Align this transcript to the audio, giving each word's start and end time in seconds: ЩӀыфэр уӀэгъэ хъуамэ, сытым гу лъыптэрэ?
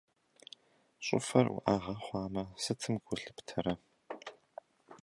ЩӀыфэр 1.05 1.47
уӀэгъэ 1.55 1.93
хъуамэ, 2.03 2.43
сытым 2.61 2.95
гу 3.05 3.15
лъыптэрэ? 3.21 3.73